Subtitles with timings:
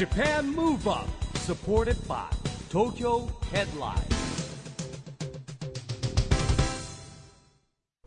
[0.00, 2.24] Japan Move Up supported by
[2.70, 4.00] Tokyo Headline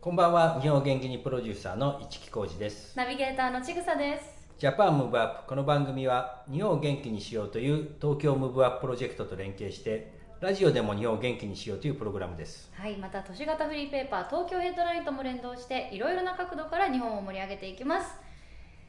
[0.00, 4.24] こんばんは日本元気にプロデューサーの一木広治ですナビゲーターのちぐさです。
[4.58, 18.23] Japan Move Up この番組は日本を元気にしようという東京ムーブアッププロジェクトと連携してラジオでも日本を元気にしようというプログラムですはい、また都市型フリーペーパー東京ヘッドラインとも連動していろいろな角度から日本を盛り上げていきます。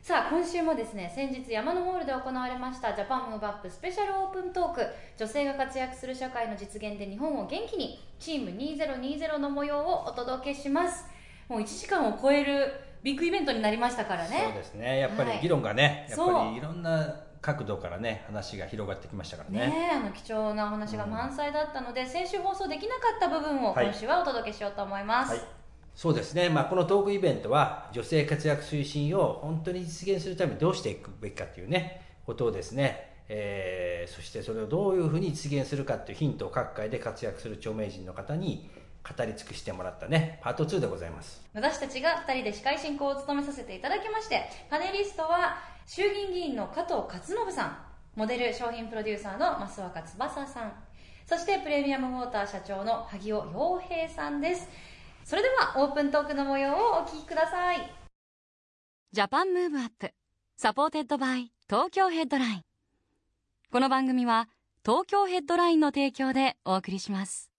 [0.06, 4.86] さあ今週もですね先日山のホールで行われましたジャパンムーブアップスペシャルオープントーク
[5.18, 11.06] 女性が活躍する社会の実現で日本を元気にチーム2020の模様をお届けします。
[11.50, 14.44] もう1時間を超えるビッグイベントになりましたからね。
[14.46, 15.00] そうですね。
[15.00, 15.40] やっぱりはい。
[15.42, 16.34] 議論がね、やっそう。
[16.36, 19.68] ぱりいろんな角度からね話が広がってきましたからね。
[19.72, 23.86] ねえあの貴重なお話が満載だったので、先週放送できなかった部分をはい。
[23.88, 25.42] 今週はお届けしようと思います、はい、
[25.96, 38.70] そうですね、まあ、このトークイベントは女性活躍推進を本当に実現するためにどうしていくべきかというねことをですね、えーそしてそれをどういうふうに実現するかというヒントを各界で活躍する著名人の方に
[39.04, 41.44] 語り尽くしてもらったねパート2でございます。
[41.54, 47.78] 私たちが2人で司会進行を務めさせていただきましてパネリストは衆議院議員の加藤勝信さん
[48.16, 50.74] モデル商品プロデューサーの増若翼さん
[51.28, 54.70] そしてプレミアムウォーター社長の萩尾陽平さんです。
[55.26, 57.92] それではオープントークの模様をお聞きください。
[59.12, 60.12] Japan Move Up
[60.56, 62.62] supported by Tokyo Headline。
[63.72, 64.48] この番組は
[64.86, 67.50] 東京ヘッドラインの提供でお送りします。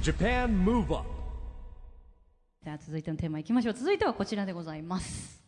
[0.00, 1.08] Japan Move Up
[2.64, 3.74] では続いてのテーマいきましょう。
[3.74, 5.42] 続いてはこちらでございます。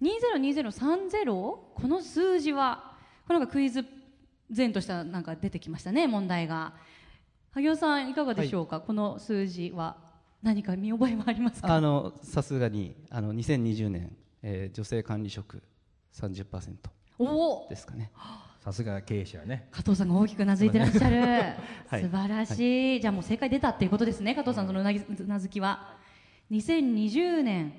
[0.00, 3.84] 202030この数字はこれなんかクイズ
[4.56, 6.72] 前としたなんか出てきましたね問題が
[7.52, 9.96] 萩尾さんいかがでしょうか、この数字は
[10.42, 11.74] 何か見覚えはありますか？
[11.74, 15.62] あのさすがにあの2020年、えー女性管理職
[16.14, 16.74] 30%
[17.18, 17.68] おお！
[17.68, 18.10] ですかね。
[18.60, 19.68] さすが経営者はね。
[19.72, 21.16] 加藤さんが大きくうなずいてらっしゃる、
[21.88, 22.02] はい。
[22.02, 25.96] 素晴らしい、じゃあもう正解出たっていうことですね加藤さんそのうなぎうなずきは。
[26.50, 27.72] 2020年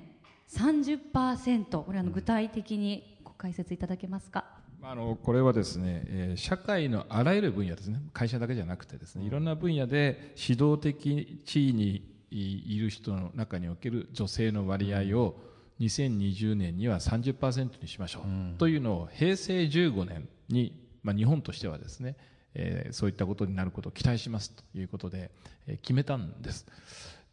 [0.48, 4.44] 30%これあの具体的にご解説いただけますか？
[4.84, 8.00] あのこれはですね、えー社会のあらゆる分野ですね。
[8.12, 15.36] 会社だけじゃなくてですねいろんな分野で指導的地位にいる人の中における女性の割合を
[15.78, 22.16] 2020年には30%にしましょう、というのを平成15年に、まあ、日本としてはですね、
[22.54, 25.30] えーそういったことになることを期待しますということで、
[25.68, 26.66] えー決めたんです。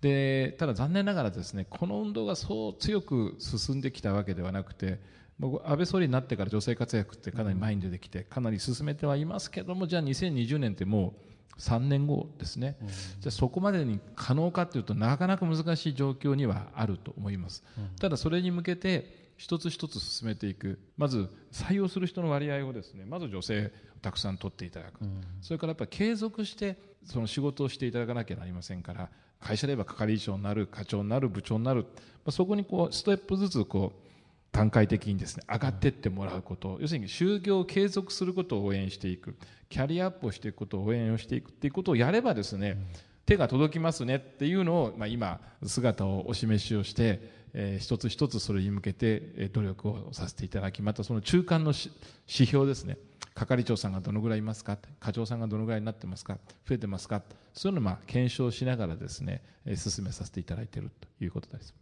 [0.01, 4.99] でただ残念ながらですねこの運動がそう強く進んできたわけではなくて
[5.39, 11.29] 僕安倍総理になってから女性活躍ってかなり前に出てきてかなり進めてはいますけどもじゃあ2020年ってもう
[11.59, 12.77] 3年後ですね、
[13.19, 17.63] じゃあそこまでに可能かというとなかなか難しい状況にはあると思います、
[17.99, 20.79] ただそれに向けて一つ一つ進めていく。
[20.97, 24.99] まず採用する人の割合をですねまず女性をたくさん取っていただく、
[25.41, 29.09] それからやっぱり継続してその仕事をしていただかなきゃなりませんから
[29.41, 31.87] 会社で言えば係長になる課長になる部長になる、ま
[32.27, 34.08] あ、そこにこうステップずつこう
[34.51, 39.37] 段階的にですね上がっていってもらうこと、要するに就業を継続することを応援していく。
[39.69, 42.77] キャリアアップをしていくことを応援をしていくっていうことをやればですね、
[43.25, 51.91] 手が届きますねっていうのを、まあ、今姿をお示しをして、えー一つ一つそれに向けて努力をさせていただきまたその中間の指
[52.27, 52.97] 標ですね。
[53.35, 54.77] 係長さんがどのぐらいいますか？
[54.99, 56.37] 課長さんがどのぐらいになってますか？
[56.67, 57.21] 増えてますか？
[57.53, 59.43] そういうのをまあ検証しながらですね、
[59.75, 61.73] 進めさせていただいているということです。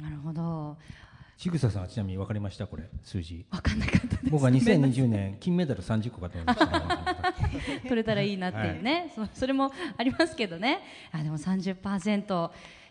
[0.00, 0.76] なるほど。
[1.36, 2.66] ちぐささんはちなみに分かりました？
[2.66, 3.44] これ数字。
[3.50, 4.30] 分かんなかったです。
[4.30, 7.82] 僕は2020年金メダル30個かと思いました。
[7.84, 10.80] 取れたらいいなっていうね、そそれもありますけどね。
[11.12, 12.50] あでも30%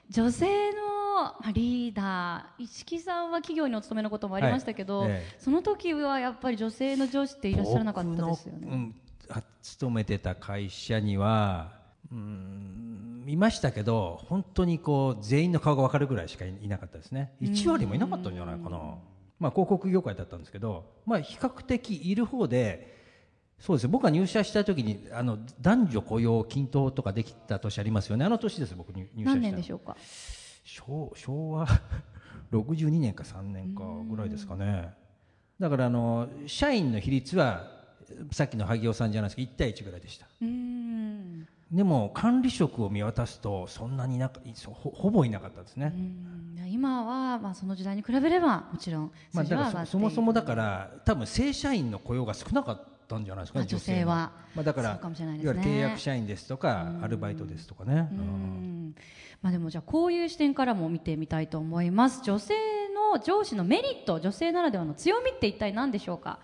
[0.10, 0.82] 女性の
[1.16, 5.10] まあリーダー一木さんは企業にお勤めのこともありましたけど、はい。
[5.12, 5.36] ええ。
[5.40, 8.60] その時はやっぱり女性の上司っていらっしゃらなかったですよね。
[8.62, 8.96] 僕のうん
[9.30, 11.72] あ勤めてた会社には
[12.12, 17.34] うんいましたけど本当にこう全員の顔が分かるぐらいしかいいなかったですね。
[17.42, 18.78] 1割もいなかったんじゃないかな、
[19.40, 22.94] まあ、広告業界だったんですけど、まあ、比較的いる方で
[23.60, 23.90] そうですよ。
[23.90, 28.26] 僕が入社した時にあの男女雇用均等とかできた年ありますよね。
[28.26, 29.36] あの年です僕入入社したの。
[29.36, 29.96] 何年でしょうか？
[30.64, 31.68] 昭昭和
[32.52, 34.94] 62年か3年かぐらいですかね。
[35.60, 37.72] だからあの社員の比率は
[38.32, 40.28] さっきの萩尾さんじゃないですか1対1ぐらいでした。
[40.42, 40.75] うーん
[41.72, 44.30] でも管理職を見渡すとそんなにいな
[44.68, 46.72] ほほぼいなかったですね、うん。
[46.72, 54.32] 今は、まあ、その時代に比べればもちろんまあ、だからそそもそもだから多分正社員の雇用が少なかったんじゃないですかねあ女性は。
[54.56, 55.00] まあ、だからね。
[55.42, 58.10] いわゆる契約社員ですとかアルバイトですとかね、
[59.42, 62.22] まあ、でもじゃあこういう視点からも見てみたいと思います。
[62.24, 62.54] 女性
[63.14, 66.40] の上司のメリット女性ならではの強みって一体何でしょうか？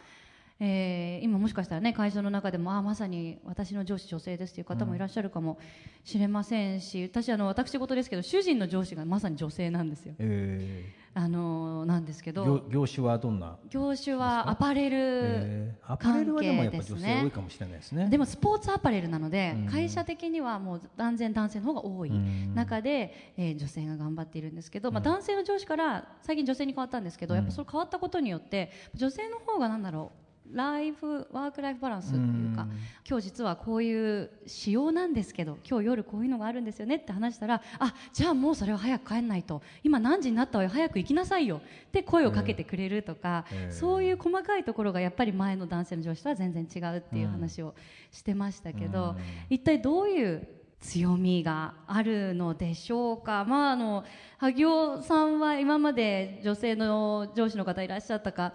[0.64, 5.58] えー今もしかしたらね会社の中でもあまさに私の上司女性ですという方もいらっしゃるかも
[6.04, 10.14] しれませんし、私あの私事ですけど主人の上司がまさに女性なんですよ。
[10.20, 12.66] えあのなんですけど。
[12.70, 15.94] 業種はどんな、業種はアパレル、えー。
[15.94, 18.08] アパレルはでもやっぱ女性多いかもしれないですね。
[18.10, 19.66] でもスポーツアパレルなので、うん。
[19.66, 22.10] 会社的にはもう断然男性の方が多い。
[22.10, 22.54] うん。
[22.56, 27.40] 中で、えー女性が頑張っているんですけど、まあ、うん男性の上司から最近女性に変わったんですけど、うん。
[27.40, 30.21] やっぱそれ変わったことによって女性の方がなんだろう
[30.54, 32.68] ライフワークライフバランスというか、
[33.08, 39.62] 今日実はこういう仕様なんですけど今日夜こういうのがあるんですよねって話したらあじゃあもうそれは早く帰んないと。
[39.84, 40.70] 今何時になったわよ。
[40.70, 41.58] 早く行きなさいよ。
[41.88, 47.74] って声をかけてくれるとか、えーそういう細かいところがやっぱり前の男性の上司とは全然違うっていう話を
[48.12, 49.16] してましたけど、
[49.50, 50.48] 一体どういう
[50.82, 54.04] 強みがあるのでしょうか、まあ、あの
[54.40, 58.54] 萩尾さんは今まで女性の上司の方いらっしゃったか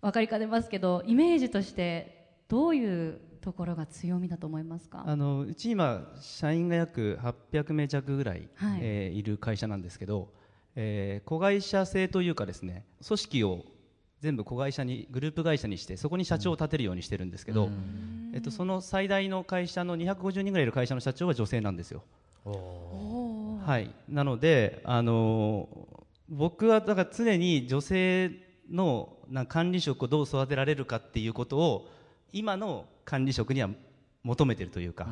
[0.00, 5.04] 分かりかねますけどイメージとしてどういうところが強みだと思いますか？
[5.06, 8.78] あのうち今社員が約800名弱ぐらい、はい。
[8.82, 10.32] えーいる会社なんですけど、
[10.76, 13.64] えー子会社制というかですね組織を
[14.20, 17.70] 全部子会社にグループ会社にしてそこに社長を立てるようにしてるんですけど、
[18.34, 22.02] えっと、その最大の会社の250人ぐらいいる会社の社長は女性なんですよ。
[22.44, 26.00] はい、なので、あのー
[26.32, 28.30] 僕はだから常に女性
[28.70, 31.88] のな管理職をどう育てられるかっていうことを
[32.32, 33.70] 今の管理職には
[34.22, 35.06] 求めてるというか、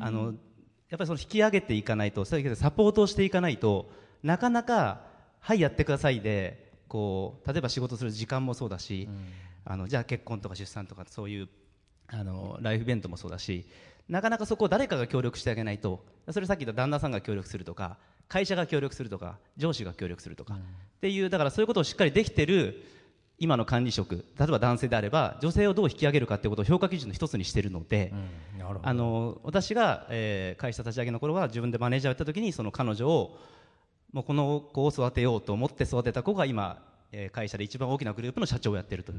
[0.00, 0.34] あの
[0.90, 3.90] やっぱりその引き上げていかないとそういうサポートをしていかないと
[4.22, 5.00] なかなか
[5.40, 9.08] 「はいやってくださいで」こう例えば仕事する時間もそうだし、
[9.64, 11.48] あのじゃあ結婚とか出産とかそういう
[12.08, 13.66] あのライフイベントもそうだし
[14.08, 17.96] なかなかそこを誰かが協力してあげないとそれさっき言った旦那さんが協力するとか
[18.28, 20.58] 会社が協力するとか上司が協力するとか、
[21.04, 22.82] っていうだからそういうことをしっかりできてる
[23.38, 28.28] 今の管理職例えば男性であれば女性をどう引き上げるかっていうことを評価基準の一つにしてるので、うん
[28.82, 33.38] あの私が、えー会社立ち上げの頃は自分でマネージャーをやった時にその彼女を
[34.14, 36.78] もうこの子を育てようと思って育てた子が今、
[37.12, 39.18] えー会社で一番大きなグループの社長をやっているという、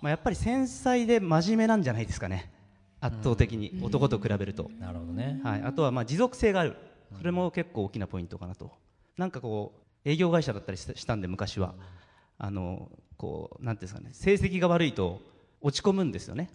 [0.00, 2.52] まあ、やっぱり繊細で真面目なんじゃないですかね。
[3.00, 5.40] 圧倒的に男と比べると、なるほどね。
[5.42, 6.76] はい、あとはまあ持続性がある。
[7.18, 8.70] それも結構大きなポイントかなと。
[9.16, 11.74] なんかこう営業会社だったりししたんで昔は。
[12.36, 14.10] あのこうなんていうんですかね。
[14.12, 15.20] 成績が悪いと
[15.60, 16.50] 落ち込むんですよね。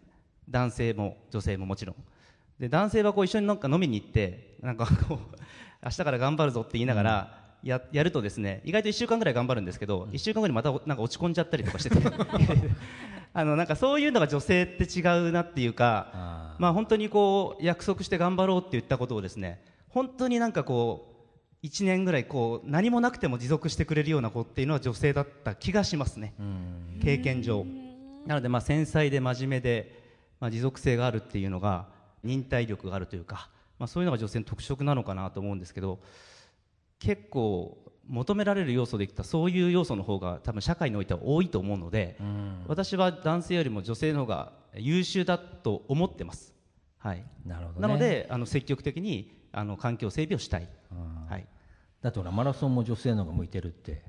[0.50, 1.96] 男性も女性ももちろん。
[2.60, 5.20] で男性はこう一緒になんか飲みに行ってなんかこう
[5.84, 12.02] 明日から頑張るぞって言いながらややるとですね意外と1週間ぐらい頑張るんですけど、1週間後にまたなんか落ち込んじゃったりとかしてて。
[13.32, 21.19] あのなんかそういうのが女性って違うなっていうかまあ本当にこう約束して頑張ろうって言ったことをですね本当になんかこう
[21.64, 26.34] 1年ぐらいこう何もなくても持続してくれるような子っていうのは女性だった気がしますね。
[26.40, 27.00] うん。
[27.04, 27.66] 経験上。
[28.26, 30.04] なのでまあ繊細で真面目で、
[30.40, 31.88] まあ、持続性があるっていうのが
[32.24, 36.00] 忍耐力があるというか、まあ、そういうのが女性の特色なのかなと思うんですけど
[37.00, 37.78] 結構
[38.08, 42.64] 求められる要素でいったらそういう要素の方が多分社会においては多いと思うので、うん。
[42.68, 46.54] 私は男性よりも女性の方が優秀だと思ってます、
[47.00, 47.88] はい、なるほどね。
[47.88, 51.26] なのであの積極的にあの環境整備をしたい、うん。
[51.28, 51.46] はい、
[52.02, 54.04] だってほらマラソンも女性の方が向いてるって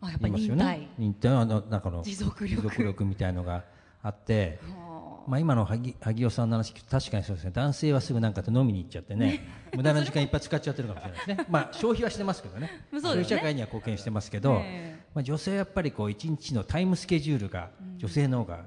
[0.00, 0.80] あやっぱり言いますよ忍耐。
[0.80, 2.62] ね忍耐はあのなんかの持続力。
[2.62, 3.64] 持続力みたいのが
[4.02, 4.60] あって
[5.26, 7.50] まあ今の萩萩尾さんの話聞くと確かにそうですね。
[7.52, 9.40] 男性はすぐなんかと飲みに行っちゃってね。
[9.74, 11.46] 無駄な時間いっぱい使っちゃってるかもしれないですね。
[11.50, 12.70] まあ消費はしてますけどね。
[12.92, 13.20] そうね。
[13.20, 18.64] いう社会には貢献してますけど、えまあ、女性はやっぱりこう一日のタイムスケジュールが女性の方が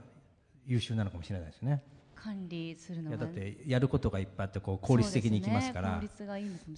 [0.66, 1.82] 優秀なのかもしれないですね、
[2.24, 6.02] 管理するのがいやだってやることがいっぱいあってこう効率的にいきますから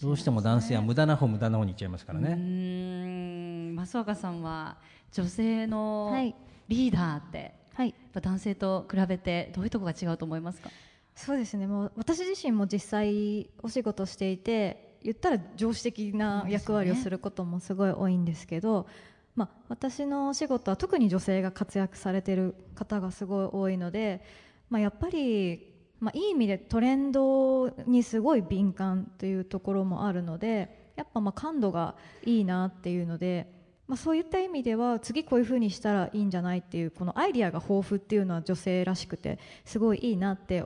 [0.02, 3.76] どうしても男性は無駄な方無駄な方に行っちゃいますからね、ん。
[3.76, 4.78] 増岡さんは
[5.12, 6.36] 女性のはい。
[6.68, 7.90] リーダーって、はい。
[7.90, 10.70] やっぱ男性と比べてどういうところが違うと思いますか？
[11.16, 11.68] そうですね。
[11.68, 18.88] もう私自身も実際お仕事していて言ったら上司的な役割をすることもすごい多いんですけど、
[19.36, 24.24] まあ、私のお仕事は特に女性が活躍されている方がすごい多いので、
[24.72, 25.68] まあ、やっぱり、
[26.00, 33.62] まあ、いい意味でトレンドにすごい敏感というところもあるのでやっぱまあ感度がいいなっていうので。
[33.88, 40.63] まあ、そういった意味では次こういうふうにしたらいいんじゃないっていうこのアイディアが豊富っていうのは女性らしくてすごいいいなって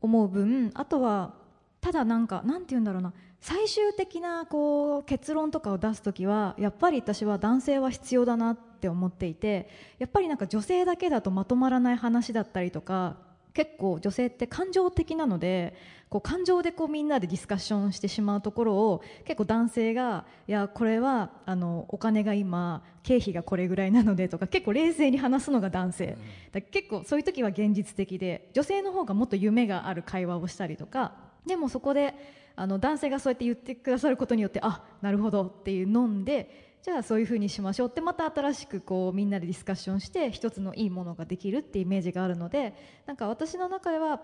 [0.00, 1.34] 思う分あとは
[1.80, 13.16] ただなんかなんて言うんだろうな最終的なこう結論とかを出す時はやっぱり私は男性は必要だなって思っていてやっぱりなんか女性だけだとまとまらない話だったりとか
[13.58, 15.74] 結構女性って感情的なので
[16.08, 26.16] こう感情でこうみんなでディスカッションしてしまうところを結構男性がいやこれはあのお金が今経費がこれぐらいなのでとか結構冷静に話すのが男性。
[26.52, 32.14] だ結構そういう時は現実的で女性の方がもっと夢がある会話をしたりとかでもそこで
[32.54, 42.72] あの男性がそうやって言ってくださることによってあなるほどっていう飲んでじゃあそういうふうにしましょうってまた新しくこうみんなでディスカッションして一つのいいものができるっていうイメージがあるので
[43.04, 44.22] なんか私の中では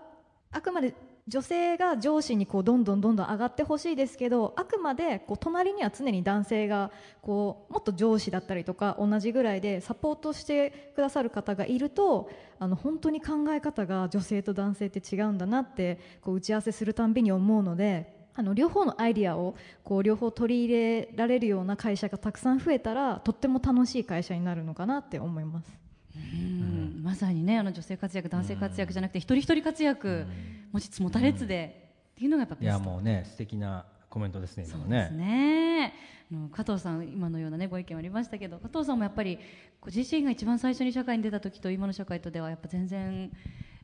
[0.51, 0.95] あくまで
[1.27, 6.89] 女性が上司にこうどんどんどんどん上がってほしいですけどあくまでこう隣には常に男性が
[7.21, 25.77] こうもっと上司だったりとか同じぐらいでサポートしてくださる方がいるとあの本当に考え方が女性と男性って違うんだなってこう打ち合わせするたんびに思うのであの両方のアイディアをこう両方取り入れられるような会社がたくさん増えたらとっても楽しい会社になるのかなって思います。
[26.15, 27.01] うん。
[27.01, 30.25] まさにねあの女性活躍男性活躍じゃなくて一人一人活躍
[30.73, 32.89] 持ちつ持たれつでっていうのがやっぱいやベスト。
[32.89, 35.17] もうね素敵なコメントですね今のそうですね。
[35.17, 35.93] ね
[36.31, 39.39] あの加藤さん今のようなねご意見ありましたけど加藤さんもやっぱり
[39.79, 43.35] ご自身が一番最初に社会に出た時と今の社会とではやっぱ全然まあ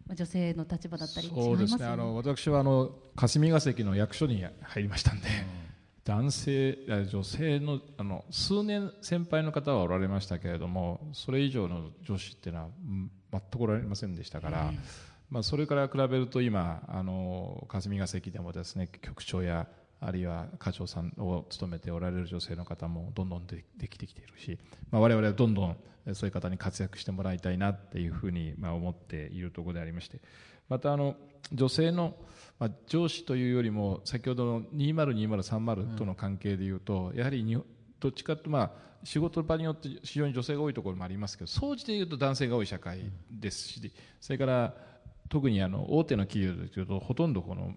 [0.10, 1.58] 女性の立場だったり違いますよね。
[1.58, 1.86] そうですね。
[1.86, 5.28] あの私はあの霞が関の役所に入りましたんで、
[6.04, 14.72] 男性あ女性のあの数年先輩の方はおられましたけれどもそれ以上の女子っていうのはうん全くおられませんでしたから、
[15.30, 19.68] まあ、それから比べると今あの霞が関でもですね局長や
[20.02, 25.78] あるいは課長さんを務めておられる女性の方もどんどんでできてきているし、まあ、我々はどんどん
[26.08, 30.20] えそういう方に活躍してもらいたいなっていうふうにまあ思っているところでありまして。
[30.70, 31.18] またあの
[31.52, 32.16] 女性の
[32.58, 37.62] まあ上司というよりも先ほどの202030との関係でいうと、やはりに
[38.00, 38.72] どっちかというとまあ
[39.04, 44.74] 仕事場によって非常に女性が多いところもありますけど総じて言うと男性が多い社会ですしそれから
[45.28, 47.74] 特にあの大手の企業でいうとほとんどこの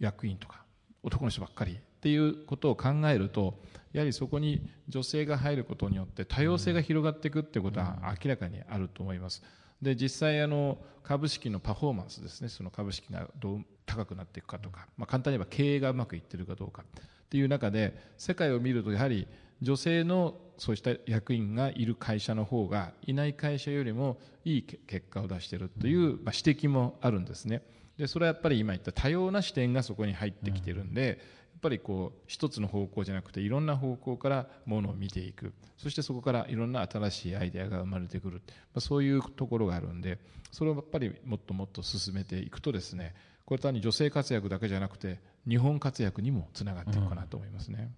[0.00, 0.63] 役員とか
[1.04, 3.54] 男の人ばっかりっていうことを考えると
[3.92, 9.42] やはりそこに女性が入ることによって多様性が広がっていくっていうことは明らかにあると思います。
[9.80, 12.48] で実際あの株式のパフォーマンスですね。
[12.48, 19.28] その株式がどう高くなっていくかとか、まあ、簡単に言えば経営がうまくいっているかどうかっていう中で世界を見るとやはり
[19.60, 27.62] 女性のそうした役員がいる会社の方がいない会社よりもいいけ結果を出しているという、まあ、指摘もあるんですね
[27.98, 31.14] でそれはやっぱり今言った多様な視点がそこに入ってきてるんで、や
[31.58, 35.52] っぱりこう一つの方向じゃなくていろんな方向からものを見ていく。
[35.76, 40.18] そしてそこからいろんな新しいアイデアが生まれてくる、まあ、そういうところがあるんで
[40.50, 47.92] それをやっぱりもっともっと進めていくとですねこれ単に女性活躍だけじゃなくて日本活躍にもつながっていくかなと思いますね。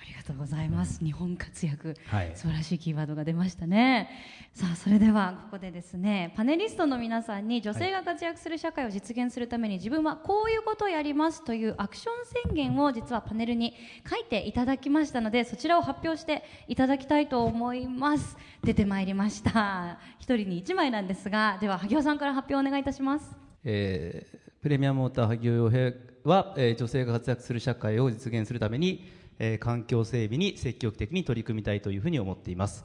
[0.00, 2.32] ありがとうございます、日本活躍はい。
[2.34, 4.08] 素晴らしいキーワードが出ましたね。
[4.54, 12.12] さあそれではここでですねパネリストの皆さんに女性が活躍する社会を実現するために自分はこういうことをやりますというアクション
[12.46, 13.74] 宣言を実はパネルに
[14.08, 18.36] 書いていただきましたのでそちらを発表していただきたいと思います。
[18.64, 19.98] 出てまいりました。
[20.18, 23.36] 一人に一枚なんですがでは萩尾さんから発表お願いいたします。
[23.64, 25.92] えープレミアムモーター萩尾洋平
[26.22, 32.84] は、えー女性が活躍する社会を実現するために、えー環境整備に積極的に取り組みたいというふうに思っています。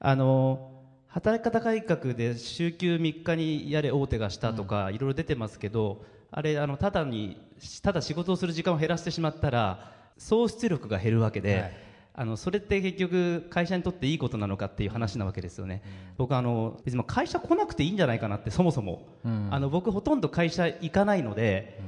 [0.00, 0.70] あの
[1.08, 7.36] 働き方改革で週休3日にやれ大手がしたとか、いろいろ出てますけどあれあのただに
[7.82, 11.88] ただ仕事をする時間を減らしてしまったら総出力が減るわけで、はい。
[12.20, 15.82] あのそれって結局会社にとっていいことなのかっていう話なわけですよね、
[16.16, 21.78] 僕あの別に会社来なくていいんじゃないかなってそもそも、あの僕ほとんど会社行かないので、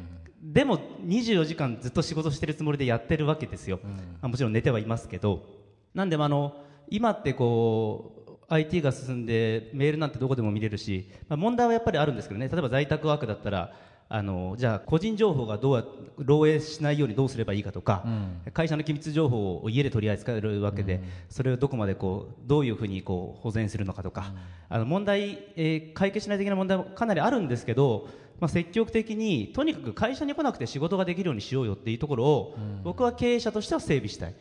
[0.40, 3.90] でも24時間ずっと仕事してるつもりでやってるわけですよ、ま
[4.23, 5.61] あもちろん寝てはいますけど。
[5.94, 6.54] なんでもあの
[6.88, 8.14] 今ってこ
[8.49, 12.49] う IT が進んでメールなんてどこでも見れるし、まあ、問題はやっぱりあるんですけどね。
[12.49, 13.73] 例えば在宅ワークだったら
[14.09, 15.85] あのじゃあ個人情報がどうや
[16.18, 18.04] 漏洩しないようにどうすればいいかとか、
[18.52, 24.35] 会社の機密情報を家で取り扱えるわけで、それをどこまでこうどういうふうにこう保全するのかとか、
[24.68, 28.09] あの問題、えー解決しないといけない問題もかなりあるんですけど、
[28.40, 34.35] まあ、積極的にとにかく会社に来なくて仕事ができるようにしようよっていうところを、僕は経営者としては整備したい。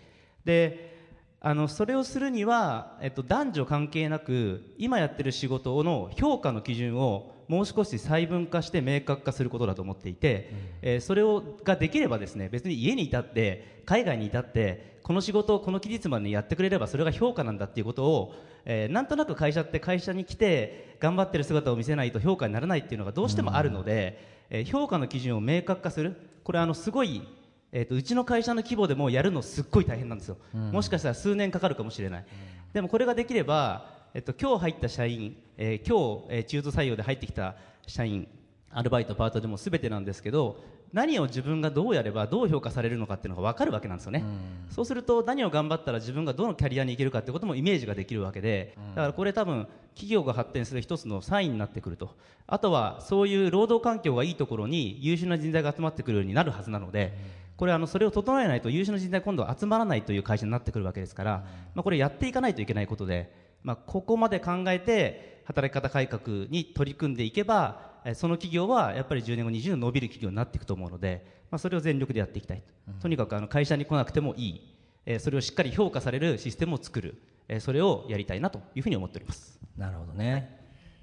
[0.45, 0.98] で
[1.41, 24.19] あのそれをするには、えっと、男女関係なく今やってる仕事の評価の基準をもう少し細分化して明確化することだと思っていて、えーそれをができればですね別に家にいたって海外にいたってこの仕事をこの期日までにやってくれればそれが評価なんだっていうことを、えーなんとなく会社って会社に来て頑張ってる姿を見せないと評価にならないっていうのがどうしてもあるので、
[24.49, 26.17] えー評価の基準を明確化する。
[26.43, 27.21] これあのすごい
[27.71, 30.37] えー、とうちの会社の規模でもやるのすっごい大変なんですよ、
[30.71, 32.25] もしかしたら数年かかるかもしれない、
[32.73, 38.27] でもこれができれば、えっと今日入った社員、えー今日、えー中途採用で入ってきた社員、
[38.71, 44.23] アルバイトパートでも全てなんですけど何を自分がどうやればどう評価されるのかっていうのが分かるわけなんですよね、
[44.71, 52.15] そうすると何を頑張ったら自分がどのキャリアに行けるかってこともイメージができるわけで、だからこれ多分企業が発展する一つのサインになってくると。
[52.47, 57.15] あとはそういう労働環境がいいところに優秀な人材が集まってくるようになるはずなので、
[57.59, 61.43] これあのそれを整えないと優秀な人材今度は集まらないという会社になってくるわけですから、
[61.75, 74.75] まあ、これやっていかないといけないことで、まあ、ここまで考えて働き方改革に取り組んでいけばえーその企業はやっぱり10年後20年伸びる企業になっていくと思うので、まあ、それを全力でやっていきたいと、とにかくあの会社に来なくてもいい、
[75.05, 79.59] えーそれをしっかり評価されるシステムを作る、えーそれをやりたいなというふうに思っております。
[79.77, 80.59] なるほどね、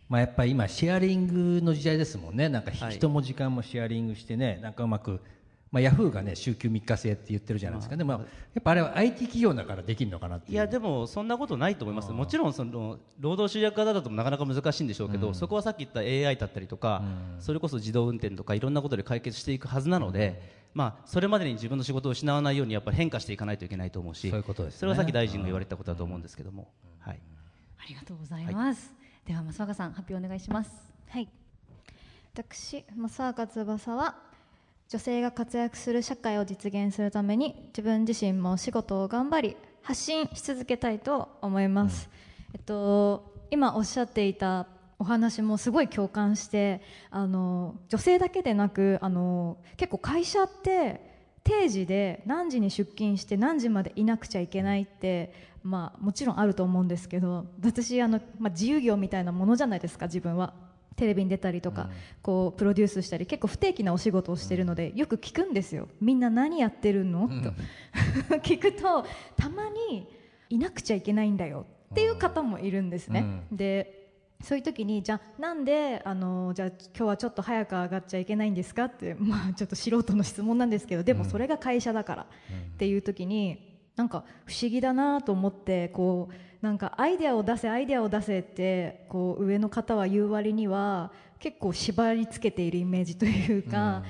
[0.08, 1.26] まあ、やっぱり今シェアリン
[1.58, 2.48] グの時代ですもんね。
[2.48, 2.94] なんかはい。
[2.94, 5.20] 人も時間もシェアリングしてねなんかうまく、
[5.76, 8.18] まあ、ヤフーがね週休3日制って言ってるじゃないですか、でもや
[8.58, 10.54] っぱあれは IT 企業だからできるのかなっていう。
[10.54, 17.02] いやでもそんなことないと思います、もちろんその労働集約型だとなかなか難しいんでしょうけど、そこはさっき言った AI だったりとか、
[17.40, 20.40] それこそ自動運転とかいろんなことで解決していくはずなので、
[20.72, 24.78] まあ、それまでに自分の仕事を失わないようにやっぱり変化していかないといけないと思うしそういうことですね。
[24.80, 27.20] それはさっき大臣が言われたことだと思うんですけども、はい、
[27.78, 28.94] ありがとうございます、
[29.26, 30.70] では増若さん発表お願いします。
[31.10, 31.28] はい。
[32.34, 34.25] 私増若翼は
[34.88, 42.08] 女性が活躍する社会を実現するために自分自身もお仕事を頑張り発信し続けたいと思います、
[42.54, 44.66] えっと今おっしゃっていた
[44.98, 51.00] お話もすごい共感してあの女性だけでなくあの結構会社って
[51.44, 60.54] 定時で何時に出勤して何時までいなくちゃいけないって、まあ、もちろんあると思うんですけど私あの、まあ、自由業みたいなものじゃないですか自分は
[60.96, 61.90] テレビに出たりとか、
[62.22, 65.88] こうプロデュースしたり結構不定期なお仕事をしてるので、よく聞くんですよ。
[66.00, 67.52] みんな何やってるの、と。
[68.40, 69.04] 聞くと
[69.36, 70.08] たまに
[70.48, 71.66] いなくちゃいけないんだよ。
[71.92, 74.02] っていう方もいるんですね、で
[74.42, 78.84] そういう時にじゃあなんであのじゃあ今日はちょっと早く上がっちゃいけないんですか？
[78.86, 82.26] って、 まあ、ちょっと素人の質問なんですけどでもそれが会社だから。
[82.74, 86.34] っていう時になんか不思議だなと思ってこう
[86.66, 94.02] なんかアイデアを出せアイデアを出せってこう上の方は言う割には結構縛りつけているイメージというか、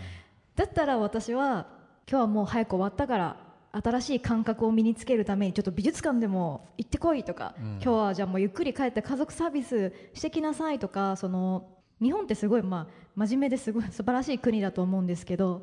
[0.55, 1.67] だったら私は
[2.09, 3.37] 今日はもう早く終わったから
[3.73, 11.69] 新しい感覚を身につけるためにちょっと美術館でも行ってこいとか、今日はじゃあもうゆっくり帰って家族サービスしてきなさいとかその
[12.01, 15.63] 日本ってすごいまあ真面目ですごい素晴らしい国だと思うんですけど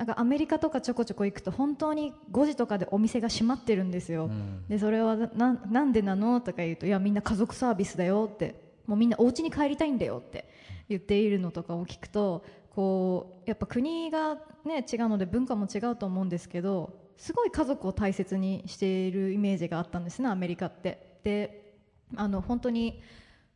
[0.00, 4.30] なんかアメリカとかちょこちょこ行くと本当に5時とかでお店が閉まってるんですよ、
[4.66, 8.54] でそれはななんでなのとか言うといやみんな家族サービスだよって
[8.86, 10.48] もうみんなお家に帰りたいんだよって
[10.88, 21.18] 言っているのとかを聞くとこうやっぱ国が、ね、違うので文化も違うと思うんですけどすごい家族を大切にしているイメージがあったんですねアメリカって。
[21.24, 21.74] で
[22.16, 23.02] あの本当に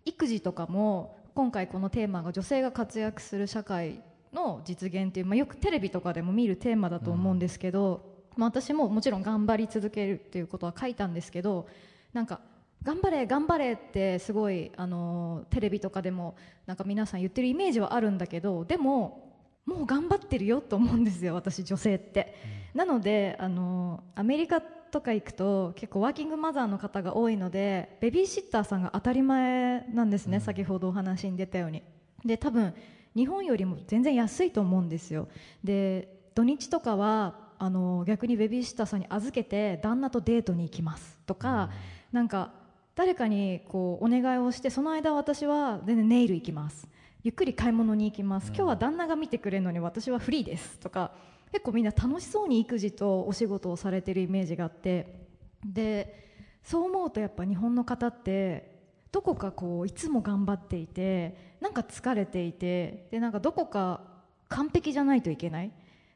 [0.05, 4.03] 育児とかも今回このテーマが女性が活躍する社会
[4.35, 8.03] の実現っていう、まあ、よくテレビとかでも見るテーマだと思うんですけど、
[8.37, 11.67] まあ、私ももちろん頑張り続けるっていうことは書いたんですけど
[12.13, 12.41] なんか
[12.83, 19.33] 頑張れ頑張れってすごいあのテレビとかでもなんか皆さん言ってるイメージはあるんだけどでも
[19.65, 22.35] もう頑張ってるよと思うんですよ私女性って、
[22.75, 31.83] なのであのアメリカとか行くと結構ワーキングマザーの方が多いのでベビーシッターさんが当たり前なんですね、先ほどお話に出たように。
[32.25, 32.75] で多分
[33.15, 35.29] 日本よりも全然安いと思うんですよ。
[35.63, 41.19] で土日とかはあの逆にベビーシッターさんに預けて旦那とデートに行きます。
[41.27, 41.71] とか、
[42.13, 42.53] なんか
[42.95, 46.89] 誰かにこうお願いをしてその間私は全然ネイル行きます。
[47.23, 50.79] ゆっくり買い物に行きます、今日は旦那が見てくれるのに私はフリーです。
[50.79, 51.13] とか
[51.53, 55.25] 結構みんな楽しそうに育児とお仕事をされてるイメージがあって。
[55.65, 56.23] で
[56.63, 58.74] そう思うとやっぱ日本の方って
[59.15, 64.01] どこかこういつも頑張っていてなんか疲れていてでなんかどこか
[64.49, 65.71] 完璧じゃないといけない。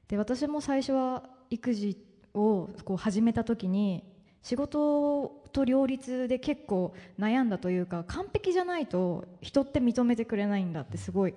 [0.08, 1.96] で私も最初は育児
[2.34, 4.02] をこう始めた時に
[4.42, 11.34] 仕事と両立で結構悩んだというか完璧じゃないと人って認めてくれないんだってすごい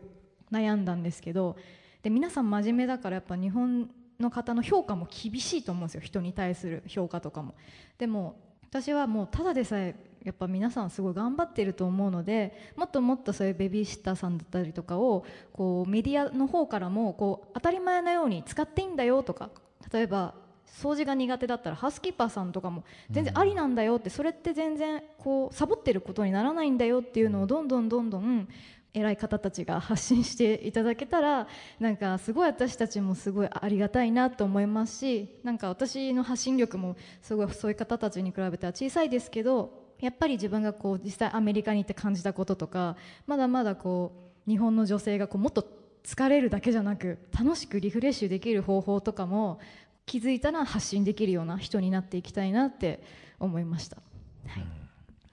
[0.51, 1.57] 悩んだんですけど
[2.01, 3.87] で皆さん真面目だからやっぱ日本
[4.19, 6.01] の方の評価も厳しいと思うんですよ。
[6.01, 7.53] 人に対する評価とかも。
[7.99, 8.35] でも
[8.67, 19.49] 私はもうただでさえやっぱ皆さんすごい頑張ってると思うのでもっともっとそういうベビーシッターさんだったりとかをこうメディアの方からもこう当たり前のように使っていいんだよとか
[19.91, 20.35] 例えば
[20.67, 28.47] 掃除が苦手だったらハウスキーパーさんとかも全然ありなんだよってそれって全然こうサボってることにならないんだよっていうのをどんどんどんどん
[28.93, 31.47] 偉い方たちが発信していただけたら
[31.79, 44.13] なんかすごい私たちもすごいありがたいなと思いますしなんか私の発信力もすごいそういう方たちに比べたら小さいですけどやっぱり自分がこう実際アメリカに行って感じたこととかまだまだこ
[44.47, 45.65] う日本の女性がこうもっと
[46.03, 49.59] 疲れるだけじゃなく楽しくリフレッシュできる方法とかも
[50.05, 53.03] 気づいたら発信できるような人になっていきたいなって
[53.39, 53.97] 思いました。
[54.47, 54.80] はい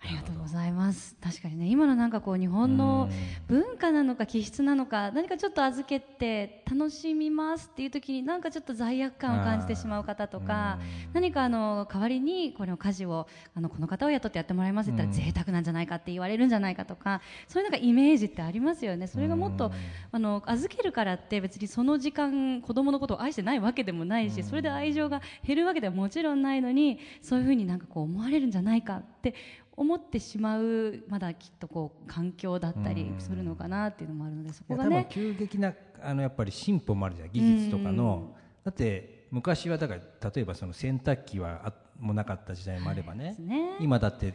[0.00, 1.16] ありがとうございます。
[1.20, 3.10] 確かにね今のなんかこう日本の
[3.48, 10.78] 文化なのか気質なのか何かちょっと預けて楽しみますっていう時になんかちょっと罪悪感を感じてしまう方とか
[11.12, 19.08] 何かあの代わりにこの家事をあのこの方を雇ってやってもらいますって言ったら贅沢なんじゃないかって言われるんじゃないかとかそういうなんかイメージってありますよね。
[19.08, 19.72] それがもっと
[20.12, 29.34] あの預けるからって別にその時間子供のことを愛してないわけでもないしそれで愛情が減るわけではもちろんないのにそういうふうになんかこう思われるんじゃないかって
[29.78, 35.06] 思ってしまうまだきっとこう環境だったりするのかなっていうのもあるのでそこがね。
[35.08, 38.34] 急激なあのやっぱり進歩もあるじゃん技術とかの。
[38.64, 43.76] だって昔はだから例えばその洗濯機はあもなかった時代もあればね,、ですね。
[43.80, 44.34] 今だって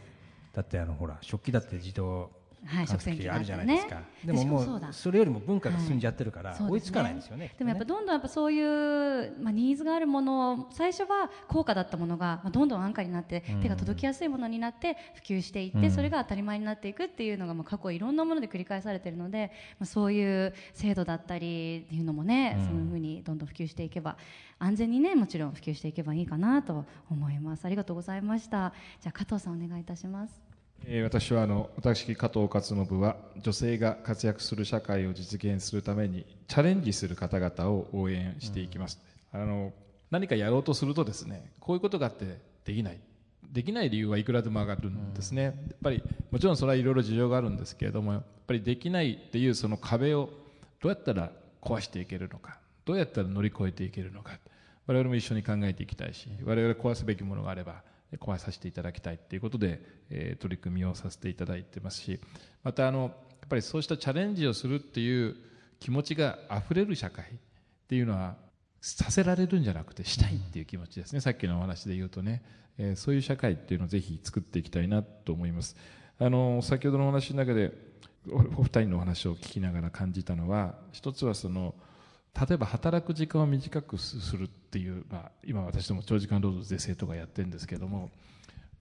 [0.54, 2.30] だってあのほら食器だって自動
[2.66, 15.90] はい乾燥機あるじゃないですか、でももうそれよりも文化が進んじゃってるから、追いつかないんですよねでもやっぱどんどんやっぱそういう、まあ、ニーズがあるものを最初は高価だったものが、まあ、どんどん安価になって、手が届きやすいものになって普及していって、うん。
[15.90, 22.64] それが当たり前になっていくっていうのが、まあ、過去いろんなもので繰り返されているので、まあ、そういう制度だったりっていうのもね、うん。
[22.66, 24.16] そういうふうにどんどん普及していけば
[24.58, 27.64] 安全にねもちろん普及していけばいいかなと思います。
[27.64, 28.72] ありがとうございました。
[29.00, 30.34] じゃあ加藤さんお願いいたします。
[30.34, 30.43] えー
[31.04, 39.00] 私はあの私加藤勝信は女性が活躍する社会を実現するためにチャレンジする方々を応援していきます、
[39.32, 39.72] あの
[40.10, 42.98] 何かやろうとするとですねこういうことがあってできない。
[43.50, 50.28] できない理由はいくらでも上がるんですね、やっぱりもちろんそれはいろいろ事情があるんですけれどもやっぱりできないっていうその壁を
[50.80, 51.30] どうやったら
[51.62, 54.32] 壊していけるのかどうやったら乗り越えていけるのか
[54.86, 57.82] 我々も一緒に考えていきたいし我々壊すべきものがあれば
[58.18, 62.20] 壊させていただきたいということで、えー取り組みをさせていただいてますし
[62.62, 63.08] またあのや
[63.46, 65.36] っぱりそうしたチャレンジをするっていう
[65.80, 67.28] 気持ちがあふれる社会っ
[67.88, 68.36] ていうのは
[68.80, 72.42] させられるんじゃなくてしたいっていう気持ちですね、さっきのお話で言うとね、
[72.78, 75.76] えーそういう社会っていうのをぜひ作っていきたいなと思います。
[76.18, 77.72] あの先ほどのお話の中で
[78.30, 81.74] おお二人のお話を聞きながら感じたのは一つはその
[82.48, 88.10] 例えば働く時間を短くするっていう、まあ、今私ども長時間労働是正とかやってるんですけども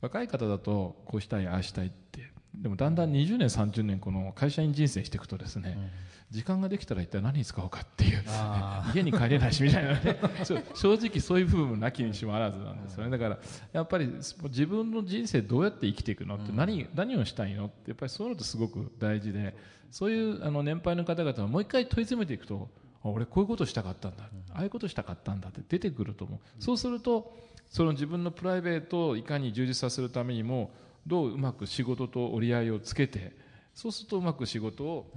[0.02, 5.92] 若い方だとこうしたいああしたいってでもだんだん20年30年この会社員人生していくとですね、
[6.30, 8.24] 時間ができたら一体何に使おうかっていう
[8.94, 10.20] 家に帰れないしみたいなね。
[10.76, 13.10] 正直そういう部分もなきにしもあらずなんですよね。
[13.10, 13.40] だから
[13.72, 19.56] やっぱり自分の人生どうやって生きていくのって何,、何をしたいのってやっぱりそういうのってすごく大事で
[19.90, 27.34] そういうあの年配の方々はもう一回問い詰めていくとあ俺こういうことしたかったんだ、ああいうことしたかったんだって出てくると思う、そうすると
[27.70, 30.72] その自分のプライベートをいかに充実させるためにも
[31.06, 33.36] どううまく仕事と折り合いをつけて
[33.74, 35.12] そうするとうまく仕事を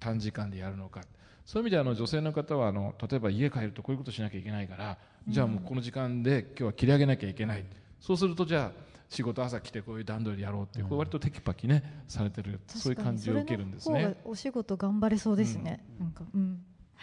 [0.00, 1.02] 短時間でやるのか、
[1.44, 7.64] そういう意味であの女性の方はあの例えば家帰るとこういうことしなきゃいけないから、じゃあもうこの時間で今日は切り上げなきゃいけない。
[8.00, 13.94] そうするとじゃあ仕事朝来てこういう段取りやろうっていう、これ割とテキパキねされてるそういう感じを受けるんですね。
[13.94, 14.30] それの方が。
[14.30, 16.55] お仕事頑張れそうですね、なんかうん。
[16.55, 16.55] あ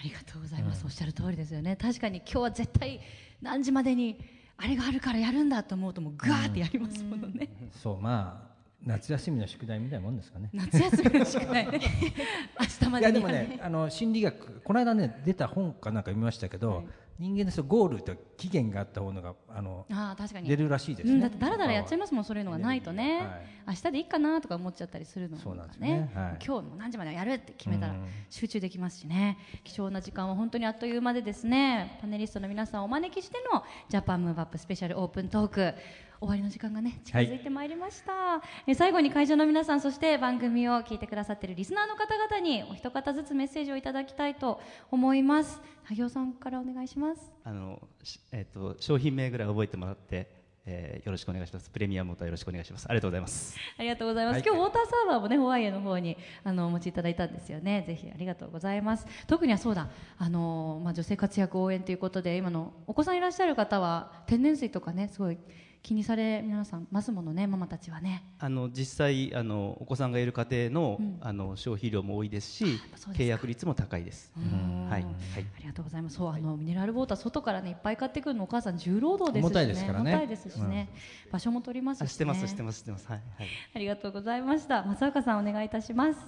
[0.03, 1.75] りがとうございます、おっしゃる通りですよね。
[1.75, 2.99] 確かに今日は絶対
[3.41, 4.19] 何時までに
[4.57, 7.49] あれがあるからやるんだと思うともうガーってやりますものね、
[7.81, 8.53] そうまあ
[8.85, 10.49] 夏休みの宿題みたいなもんですかね。
[10.53, 11.79] 夏休みの宿題ね。
[12.59, 16.83] 明日まいやでもねあの心理学この間ね出た本かなんか読みましたけど、
[17.19, 20.49] 人間のそのゴールと期限があったものがあのああ確かに。
[20.49, 22.57] 出るらしいですね、うん、だってだらだらやっちゃいますもんそういうのが。
[22.57, 23.47] ないとね、はい。
[23.67, 26.11] 明日でいいかなとか思っちゃったりするのがそうなんですよね。
[26.15, 26.39] はい。
[26.45, 28.07] 今日も何時までやるって決めたらうん。
[28.29, 29.37] 集中できますしね。
[29.63, 31.99] 貴重な時間は本当にあっという間でですね。
[32.01, 35.73] パネリストの皆さんをお招きしてのジャパンムーブアップスペシャルオープントーク
[36.19, 41.03] 終わりの時間がね近づいてまいりました、え最後に会場の皆さんそして番組を聞い。
[41.03, 51.69] てくださっているリスナーの方々にお一方ずつメッセージをいただきたいと思います萩尾さんからお願いしますあの、しえっ、と商品名ぐらい覚えてもらって、えーよろしくお願いします。
[51.69, 52.85] プレミアムとよろしくお願いします。
[52.87, 53.57] ありがとうございます。
[53.77, 54.35] ありがとうございます。
[54.35, 57.83] はい今日ウォーターサーバーもね、ホワイエの方にあのお持ちいただいたんですよね。
[57.85, 59.05] ぜひありがとうございます。
[59.27, 65.37] 特にはそうだ、あのまあ女性活躍応援ということで今のお子さんいらっしゃる方は天然水とかね、すごい
[65.83, 68.23] 気にされ皆さんますものね、ママたちはね。
[68.39, 72.79] あの実際あのお子さんがいる家庭の,、うんあの消費量も多いですし
[73.11, 74.31] 契約率も高いです。
[74.37, 75.13] うんはいはい。
[75.57, 76.15] ありがとうございます。
[76.15, 79.47] そう、あのミネラルウォーター外からねいっぱい買ってくるのお母さん重労働ですしね。
[79.49, 80.87] 重たいですからね重たいですしね。
[81.29, 82.05] 場所も取りますしね。
[82.05, 83.47] あ知ってます知ってます知ってますはいはい。
[83.75, 84.83] ありがとうございました。
[84.83, 86.19] 松岡さんお願いいたします。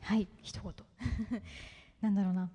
[0.00, 0.72] はい一言
[2.02, 2.50] なんだろうな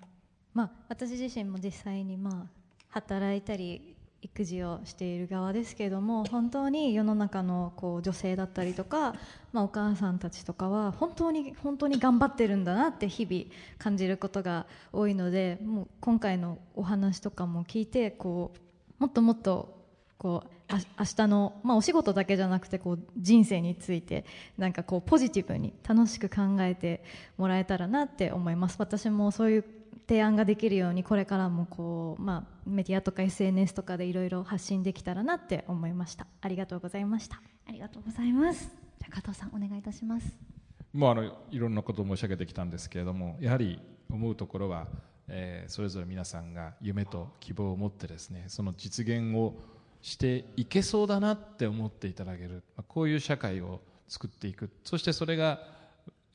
[0.52, 2.46] まあ私自身も実際にまあ
[2.90, 9.14] 働いたり育児をしている側ですけれども本当に世の中のこう女性だったりとか、
[9.52, 13.44] まあ、お母さんたちとかは本当に本当に頑張ってるんだなって日々
[13.78, 18.58] 感じることが多いのでもう今回のお話とかも聞いてこう
[18.98, 19.78] もっともっと
[20.18, 24.24] こうあ明日の、まあ、お仕事だけじゃなくてこう人生について
[24.58, 27.02] なんかこうポジティブに楽しく考えて
[27.38, 28.76] もらえたらなって思います。
[28.78, 29.64] 私もそういう
[30.08, 37.40] 提案ができるようにこれからもこう、まあ、メディアとか SNS とかでいろいろ発信できたらなって 思いましたありがとうございました。
[37.66, 38.74] ありがとうございます。
[38.98, 40.34] じゃあ加藤さんお願いいたします。
[40.94, 44.88] もうあのいろんなことを申し上げてきたんですけれどもやはり思うところは、
[45.28, 49.54] えーそれぞれ皆さんが夢と希望を持ってですねその実現を
[50.00, 54.70] していけそうだなって思っていただける、まあこういう社会を作っていく。
[54.84, 55.60] そしてそれが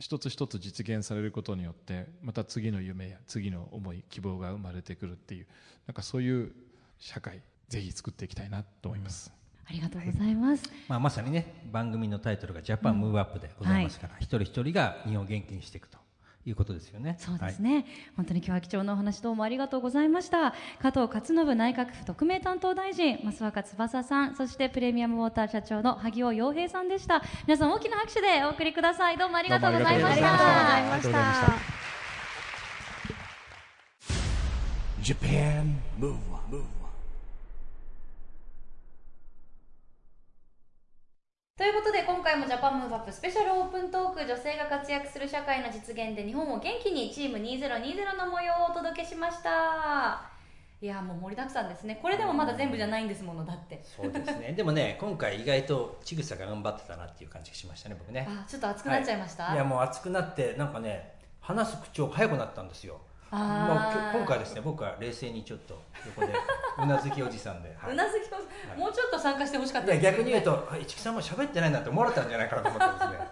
[0.04, 5.48] 一つ一つ実現されることによってまた次の夢や次の思い希望が生まれてくるっていう
[5.88, 6.52] なんかそういう
[7.00, 9.32] 社会ぜひ作っていきたいなと思います。
[9.66, 15.98] ありがとうございます、まあ、まさにね番組のタイトルが「ジャパンムーブアップ」でございますから、一人一人が日本を元気にしていくと
[16.46, 17.16] いうことですよね。
[17.20, 20.54] そうですね、本当に今日は貴重なお話どうもありがとうございました。
[20.82, 27.24] 加藤勝信内閣府特命担当大臣増若翼さんそしてプレミアムウォーター社長の萩尾洋平さんでした。
[27.48, 29.18] 皆さん大きな拍手でお送りください。
[29.18, 30.76] どうもありがとうございました。
[30.76, 31.84] ありがとうございました。
[35.04, 36.64] Japan Move Up,
[41.58, 42.03] ということで今
[42.34, 50.32] 回もジャパンムーブアップスペシャルオープントーク女性が活躍する社会の実現で日本を元気にチーム2020の模様をお届けしました。
[50.82, 52.00] いやもう盛りだくさんですね。
[52.02, 53.84] これでもまだ全部じゃないんですものだって。
[53.84, 54.54] そうですね。
[54.58, 58.28] でもね今回意外とちぐさが頑張ってたなっていう感じがしましたね僕ね。
[58.28, 59.56] あちょっと熱くなっちゃいました、い。
[59.56, 63.00] やもう熱くなってなんかね話す口調が早くなったんですよ
[63.36, 66.34] あ今回ですね僕は冷静にちょっと横で
[66.78, 67.93] うなずきおじさんで、 はい。
[67.93, 68.78] うなずきを、い。
[68.78, 73.28] もうちょっと参加してほしかったいやです逆に言うとあ市木さんも喋ってないなって思われたんじゃないかなと思ったんですね。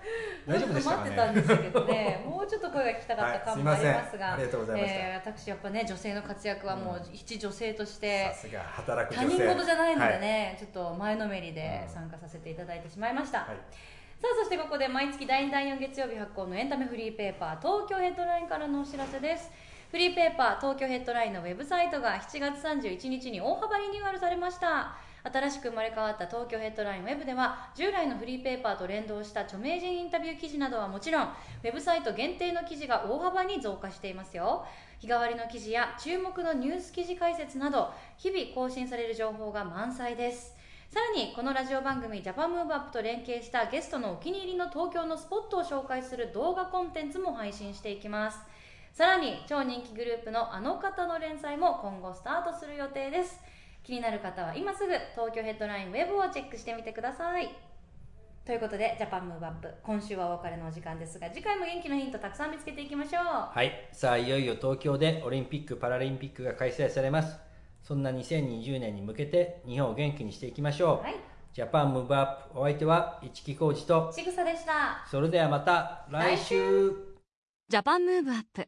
[0.48, 3.72] 大丈夫でしたか待ってたんねですけどね、もうちょっと声が聞きたかった感も。
[3.72, 4.06] ありますが、はい。
[4.10, 4.34] すいません。
[4.34, 5.00] ありがとうございました。
[5.00, 10.22] えー私やっぱね女性の活躍はもう一女性としてさすが働く他人事じゃないのではい。
[10.22, 13.40] ね、ちょっと前のめりでうん参加させていただいてしまいました。
[13.40, 13.48] はい。
[14.22, 19.52] さあそしてここで毎月第2第4月曜日発行のエンタメフリーペーパー東京ヘッドラインからのお知らせです
[19.92, 24.96] フリーペーパー東京ヘッドラインのウェブサイトが7月31日に大幅リニューアルされました。
[25.22, 34.66] 新しく生まれ変わった東京ヘッドラインウェブでは従来のフリーペーパーと連動した著名人インタビュー記事などはもちろんウェブサイト限定の記事が大幅に増加していますよ。
[35.00, 40.56] 日替わりの記事や注目のニュース記事解説など日々更新される情報が満載です。
[40.90, 48.40] さらにこのラジオ番組「ジャパンムーブアップと連携したゲストのお気に入りの東京のスポットを紹介する動画コンテンツも配信していきます。
[48.94, 53.40] さらに超人気グループのあの方の連載も今後スタートする予定です。
[53.84, 57.50] 気になる方は今すぐ東京ヘッドラインウェブをチェックしてみてください。
[58.46, 63.24] ということで JAPAN MOVE UP今週はお別れのお時間ですが次回も元気のヒントたくさん見つけていきましょう。
[63.24, 63.72] はい。
[63.94, 67.40] さあいよいよ東京でオリンピック・パラリンピックが開催されます。
[67.82, 71.16] そんな2020年に向けて日本を元気にしていきましょう、はい。
[71.54, 75.06] JAPAN MOVE UPお相手は一木広治とちぐさでした。
[75.10, 76.92] それではまた来週。
[77.70, 78.68] JAPAN MOVE UP